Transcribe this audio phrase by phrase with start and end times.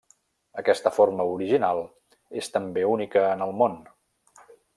[0.61, 1.81] Aquesta forma original
[2.41, 3.79] és també única en el món.